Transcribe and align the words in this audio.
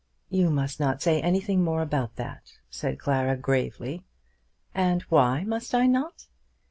"You 0.31 0.49
must 0.49 0.79
not 0.79 0.99
say 0.99 1.21
anything 1.21 1.63
more 1.63 1.83
about 1.83 2.15
that," 2.15 2.53
said 2.71 2.97
Clara 2.97 3.37
gravely. 3.37 4.03
"And 4.73 5.03
why 5.09 5.43
must 5.43 5.75
I 5.75 5.85
not?" 5.85 6.25